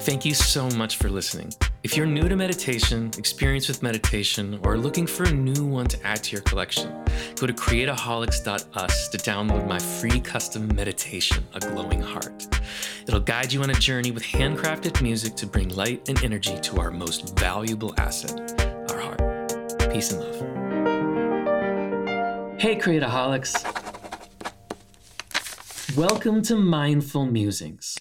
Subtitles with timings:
[0.00, 1.52] Thank you so much for listening.
[1.82, 6.00] If you're new to meditation, experienced with meditation, or looking for a new one to
[6.06, 12.00] add to your collection, go to creataholics.us to download my free custom meditation, A Glowing
[12.00, 12.46] Heart.
[13.08, 16.78] It'll guide you on a journey with handcrafted music to bring light and energy to
[16.78, 19.20] our most valuable asset, our heart.
[19.92, 20.36] Peace and love.
[22.60, 23.64] Hey, Creataholics.
[25.96, 27.98] Welcome to Mindful Musings.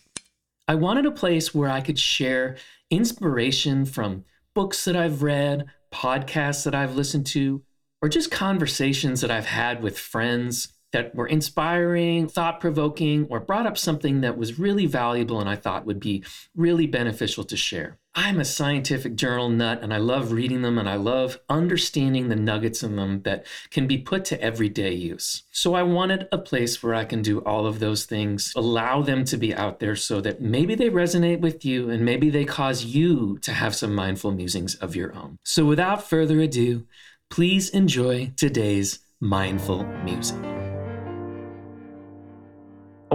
[0.67, 2.57] I wanted a place where I could share
[2.89, 7.61] inspiration from books that I've read, podcasts that I've listened to,
[8.01, 13.65] or just conversations that I've had with friends that were inspiring, thought provoking, or brought
[13.65, 16.23] up something that was really valuable and I thought would be
[16.55, 17.97] really beneficial to share.
[18.15, 22.35] I'm a scientific journal nut and I love reading them and I love understanding the
[22.35, 25.43] nuggets in them that can be put to everyday use.
[25.51, 29.23] So I wanted a place where I can do all of those things, allow them
[29.25, 32.85] to be out there so that maybe they resonate with you and maybe they cause
[32.85, 35.37] you to have some mindful musings of your own.
[35.43, 36.87] So without further ado,
[37.29, 40.56] please enjoy today's mindful musing.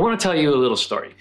[0.03, 1.15] I want to tell you a little story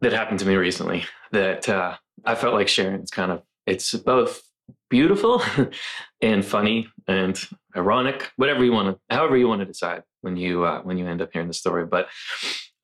[0.00, 2.94] that happened to me recently that uh, I felt like sharing.
[2.94, 4.40] It's kind of it's both
[4.88, 5.42] beautiful
[6.22, 7.38] and funny and
[7.76, 11.06] ironic, whatever you want to, however you want to decide when you uh, when you
[11.06, 11.84] end up hearing the story.
[11.84, 12.08] But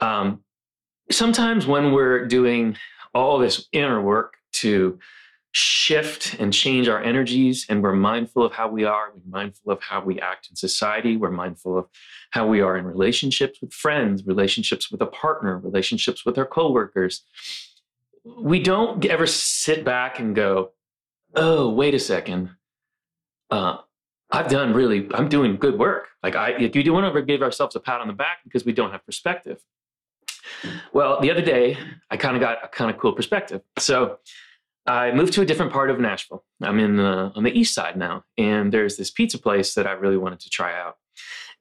[0.00, 0.44] um,
[1.11, 2.77] sometimes when we're doing
[3.14, 4.98] all this inner work to
[5.52, 9.12] shift and change our energies and we're mindful of how we are.
[9.12, 11.16] We're mindful of how we act in society.
[11.16, 11.86] We're mindful of
[12.30, 17.24] how we are in relationships with friends relationships with a partner relationships with our coworkers.
[18.24, 20.70] We don't ever sit back and go
[21.34, 22.50] oh wait a second.
[23.50, 23.78] Uh,
[24.30, 26.06] i've done really i'm doing good work.
[26.22, 28.72] Like i if you don't ever give ourselves a pat on the back because we
[28.72, 29.60] don't have perspective.
[30.92, 31.76] Well the other day
[32.08, 33.62] i kind of got a kind of cool perspective.
[33.80, 34.18] So
[34.91, 36.44] I moved to a different part of Nashville.
[36.60, 39.92] I'm in the, on the east side now, and there's this pizza place that I
[39.92, 40.96] really wanted to try out.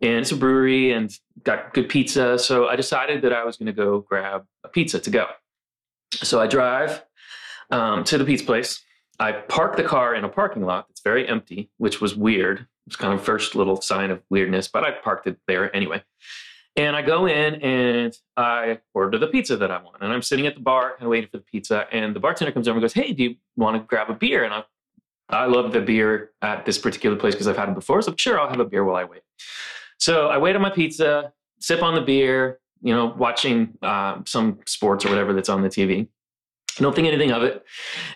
[0.01, 2.39] And it's a brewery and got good pizza.
[2.39, 5.27] So I decided that I was going to go grab a pizza to go.
[6.13, 7.03] So I drive
[7.69, 8.83] um, to the pizza place.
[9.19, 12.61] I park the car in a parking lot that's very empty, which was weird.
[12.61, 16.01] It was kind of first little sign of weirdness, but I parked it there anyway.
[16.75, 19.97] And I go in and I order the pizza that I want.
[20.01, 21.87] And I'm sitting at the bar and waiting for the pizza.
[21.91, 24.43] And the bartender comes over and goes, Hey, do you want to grab a beer?
[24.43, 24.63] And I,
[25.29, 28.01] I love the beer at this particular place because I've had it before.
[28.01, 29.21] So I'm sure, I'll have a beer while I wait.
[29.97, 34.59] So I wait on my pizza, sip on the beer, you know, watching uh, some
[34.65, 36.07] sports or whatever that's on the TV.
[36.77, 37.63] don't think anything of it.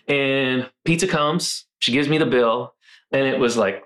[0.08, 2.74] And pizza comes, she gives me the bill,
[3.12, 3.84] and it was like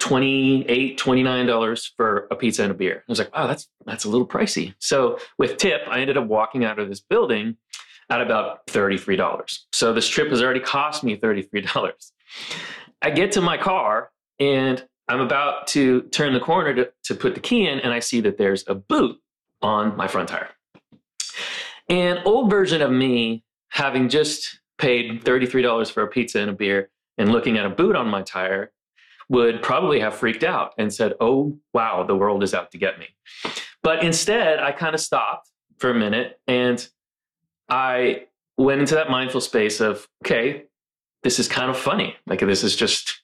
[0.00, 3.04] 28 $29 for a pizza and a beer.
[3.08, 4.74] I was like, wow, that's that's a little pricey.
[4.80, 7.56] So with tip, I ended up walking out of this building
[8.08, 9.60] at about $33.
[9.72, 11.92] So this trip has already cost me $33.
[13.02, 14.10] I get to my car
[14.40, 17.98] and I'm about to turn the corner to, to put the key in, and I
[17.98, 19.20] see that there's a boot
[19.60, 20.50] on my front tire.
[21.88, 26.90] An old version of me, having just paid $33 for a pizza and a beer
[27.18, 28.70] and looking at a boot on my tire,
[29.30, 32.98] would probably have freaked out and said, Oh, wow, the world is out to get
[32.98, 33.06] me.
[33.82, 35.48] But instead, I kind of stopped
[35.78, 36.86] for a minute and
[37.68, 38.26] I
[38.58, 40.64] went into that mindful space of, okay,
[41.22, 42.16] this is kind of funny.
[42.26, 43.22] Like, this is just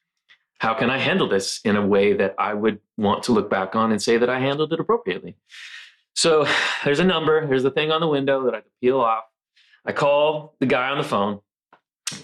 [0.58, 3.74] how can I handle this in a way that I would want to look back
[3.74, 5.36] on and say that I handled it appropriately?
[6.14, 6.46] So
[6.84, 9.24] there's a number, there's a thing on the window that I could peel off.
[9.84, 11.40] I call the guy on the phone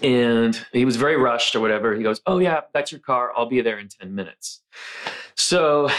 [0.01, 1.95] and he was very rushed or whatever.
[1.95, 3.31] He goes, "Oh yeah, that's your car.
[3.35, 4.61] I'll be there in ten minutes."
[5.35, 5.89] So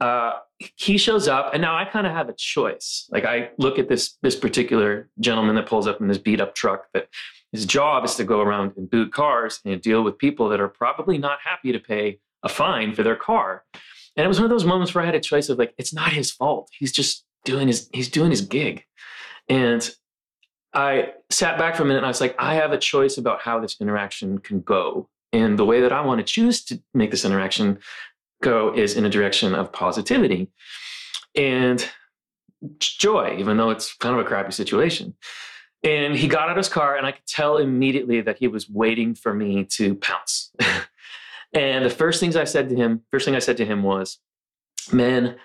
[0.00, 0.32] uh,
[0.76, 3.08] he shows up, and now I kind of have a choice.
[3.10, 6.54] Like I look at this this particular gentleman that pulls up in this beat up
[6.54, 7.08] truck that
[7.52, 10.68] his job is to go around and boot cars and deal with people that are
[10.68, 13.64] probably not happy to pay a fine for their car.
[14.16, 15.94] And it was one of those moments where I had a choice of like, it's
[15.94, 16.68] not his fault.
[16.76, 18.84] He's just doing his he's doing his gig.
[19.48, 19.88] And
[20.74, 23.40] I sat back for a minute and I was like, I have a choice about
[23.40, 25.08] how this interaction can go.
[25.32, 27.78] And the way that I want to choose to make this interaction
[28.42, 30.50] go is in a direction of positivity
[31.34, 31.88] and
[32.78, 35.14] joy, even though it's kind of a crappy situation.
[35.82, 38.70] And he got out of his car, and I could tell immediately that he was
[38.70, 40.50] waiting for me to pounce.
[41.52, 44.18] and the first things I said to him, first thing I said to him was,
[44.92, 45.36] Man,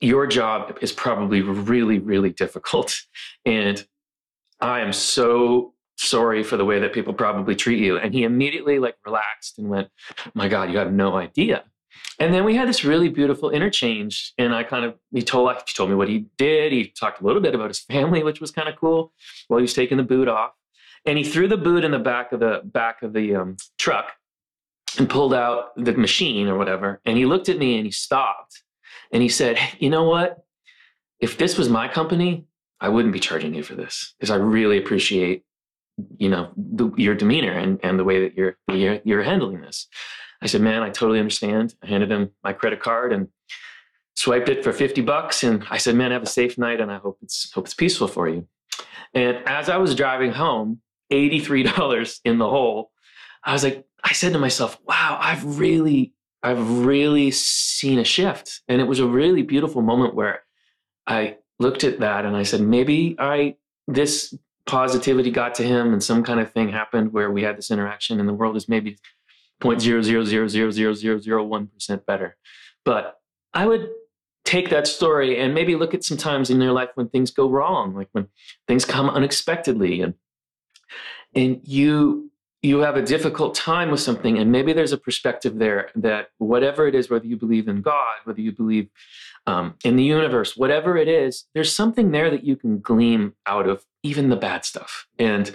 [0.00, 3.00] your job is probably really, really difficult.
[3.44, 3.86] And
[4.60, 7.98] I am so sorry for the way that people probably treat you.
[7.98, 9.88] And he immediately like relaxed and went,
[10.34, 11.64] My God, you have no idea.
[12.18, 14.32] And then we had this really beautiful interchange.
[14.38, 16.72] And I kind of, he told, he told me what he did.
[16.72, 19.12] He talked a little bit about his family, which was kind of cool
[19.48, 20.52] while he was taking the boot off.
[21.06, 24.12] and he threw the boot in the back of the back of the um, truck
[24.98, 27.00] and pulled out the machine or whatever.
[27.04, 28.62] And he looked at me and he stopped
[29.12, 30.44] and he said, "You know what?
[31.20, 32.46] If this was my company,
[32.80, 35.44] I wouldn't be charging you for this because I really appreciate,
[36.18, 39.88] you know, the, your demeanor and, and the way that you're, you're you're handling this."
[40.42, 43.28] I said, "Man, I totally understand." I handed him my credit card and
[44.14, 46.98] swiped it for 50 bucks and I said, "Man, have a safe night and I
[46.98, 48.46] hope it's hope it's peaceful for you."
[49.14, 50.80] And as I was driving home,
[51.12, 52.90] $83 in the hole,
[53.44, 56.12] I was like, I said to myself, wow, I've really,
[56.42, 58.60] I've really seen a shift.
[58.68, 60.42] And it was a really beautiful moment where
[61.06, 63.56] I looked at that and I said, maybe I,
[63.86, 64.36] this
[64.66, 68.20] positivity got to him and some kind of thing happened where we had this interaction
[68.20, 68.98] and the world is maybe
[69.62, 72.36] 0.000000001% better.
[72.84, 73.18] But
[73.54, 73.88] I would
[74.44, 77.48] take that story and maybe look at some times in your life when things go
[77.48, 78.28] wrong, like when
[78.68, 80.14] things come unexpectedly and
[81.34, 82.30] and you
[82.66, 86.86] you have a difficult time with something and maybe there's a perspective there that whatever
[86.86, 88.88] it is whether you believe in god whether you believe
[89.46, 93.68] um, in the universe whatever it is there's something there that you can glean out
[93.68, 95.06] of even the bad stuff.
[95.18, 95.50] And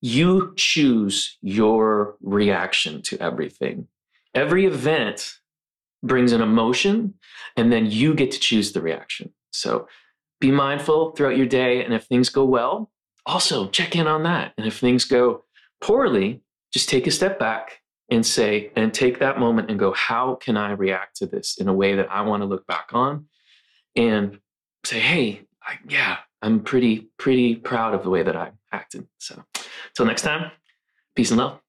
[0.00, 3.88] you choose your reaction to everything.
[4.34, 5.38] Every event
[6.02, 7.14] brings an emotion
[7.56, 9.32] and then you get to choose the reaction.
[9.50, 9.88] So
[10.40, 12.90] be mindful throughout your day and if things go well
[13.26, 14.52] also check in on that.
[14.58, 15.43] And if things go
[15.84, 16.40] poorly,
[16.72, 20.56] just take a step back and say, and take that moment and go, how can
[20.56, 23.26] I react to this in a way that I want to look back on?
[23.94, 24.38] And
[24.82, 29.06] say, hey, I, yeah, I'm pretty, pretty proud of the way that I acted.
[29.18, 29.44] So
[29.88, 30.50] until next time,
[31.14, 31.60] peace and love.